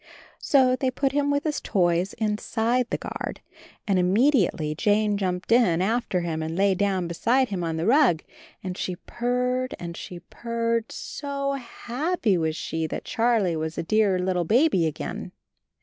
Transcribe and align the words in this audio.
So 0.39 0.75
they 0.75 0.89
put 0.89 1.11
him 1.11 1.29
with 1.29 1.43
his 1.43 1.61
toys 1.61 2.13
inside 2.13 2.89
the 2.89 2.97
guard, 2.97 3.39
and 3.87 3.99
immediately 3.99 4.73
Jane 4.73 5.15
jumped 5.15 5.51
in 5.51 5.79
after 5.79 6.21
him 6.21 6.41
and 6.41 6.55
lay 6.55 6.73
down 6.73 7.07
be 7.07 7.13
side 7.13 7.49
him 7.49 7.63
on 7.63 7.77
the 7.77 7.85
rug, 7.85 8.23
and 8.63 8.75
she 8.75 8.95
purred 8.95 9.75
and 9.77 9.95
she 9.95 10.19
purred, 10.19 10.91
so 10.91 11.51
happy 11.53 12.35
was 12.35 12.55
she 12.55 12.87
that 12.87 13.05
Charlie 13.05 13.55
was 13.55 13.77
a 13.77 13.83
dear 13.83 14.17
little 14.17 14.43
baby 14.43 14.87
again. 14.87 15.33